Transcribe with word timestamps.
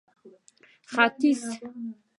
ختيځ 0.93 1.41